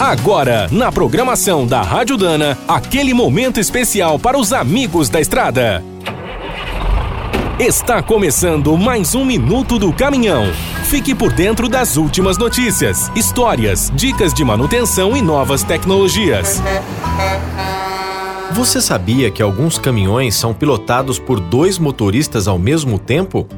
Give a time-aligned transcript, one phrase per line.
[0.00, 5.84] Agora, na programação da Rádio Dana, aquele momento especial para os amigos da estrada.
[7.58, 10.44] Está começando mais um Minuto do Caminhão.
[10.84, 16.62] Fique por dentro das últimas notícias, histórias, dicas de manutenção e novas tecnologias.
[18.52, 23.48] Você sabia que alguns caminhões são pilotados por dois motoristas ao mesmo tempo?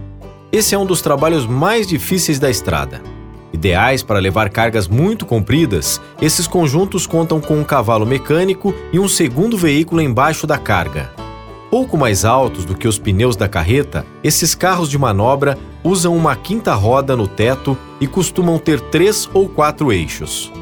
[0.50, 3.19] Esse é um dos trabalhos mais difíceis da estrada.
[3.52, 9.08] Ideais para levar cargas muito compridas, esses conjuntos contam com um cavalo mecânico e um
[9.08, 11.10] segundo veículo embaixo da carga.
[11.70, 16.34] Pouco mais altos do que os pneus da carreta, esses carros de manobra usam uma
[16.36, 20.52] quinta roda no teto e costumam ter três ou quatro eixos.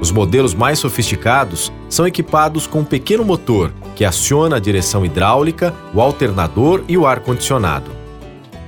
[0.00, 5.74] Os modelos mais sofisticados são equipados com um pequeno motor que aciona a direção hidráulica,
[5.92, 7.99] o alternador e o ar-condicionado.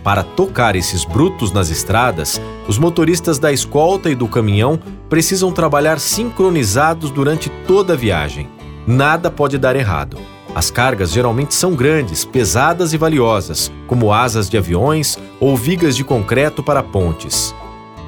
[0.05, 4.79] Para tocar esses brutos nas estradas, os motoristas da escolta e do caminhão
[5.09, 8.49] precisam trabalhar sincronizados durante toda a viagem.
[8.87, 10.19] Nada pode dar errado.
[10.55, 16.05] As cargas geralmente são grandes, pesadas e valiosas, como asas de aviões ou vigas de
[16.05, 17.55] concreto para pontes.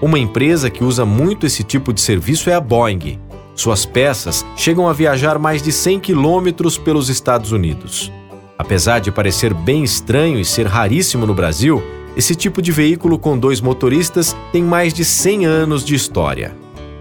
[0.03, 3.20] Uma empresa que usa muito esse tipo de serviço é a Boeing.
[3.55, 8.12] Suas peças chegam a viajar mais de 100 quilômetros pelos Estados Unidos.
[8.65, 11.83] Apesar de parecer bem estranho e ser raríssimo no Brasil,
[12.17, 16.57] esse tipo de veículo com dois motoristas tem mais de 100 anos de história.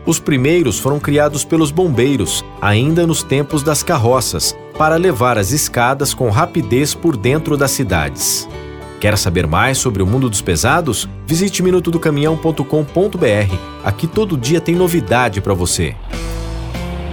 [0.06, 6.14] Os primeiros foram criados pelos bombeiros, ainda nos tempos das carroças, para levar as escadas
[6.14, 8.45] com rapidez por dentro das cidades.
[9.00, 11.08] Quer saber mais sobre o mundo dos pesados?
[11.25, 13.56] Visite minutodocaminhão.com.br.
[13.86, 15.95] Aqui todo dia tem novidade para você.